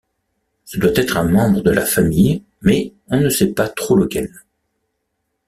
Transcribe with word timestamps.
Ce 0.65 0.79
doit 0.79 0.93
être 0.95 1.17
un 1.17 1.27
membre 1.29 1.61
de 1.61 1.69
la 1.69 1.85
famille, 1.85 2.41
mais 2.63 2.91
on 3.09 3.19
ne 3.19 3.29
sait 3.29 3.53
trop 3.75 3.95
lequel. 3.95 4.31